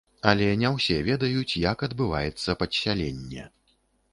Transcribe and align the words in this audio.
Але 0.29 0.45
не 0.61 0.69
ўсе 0.77 0.95
ведаюць, 1.09 1.59
як 1.65 1.83
адбываецца 1.89 2.57
падсяленне. 2.63 3.43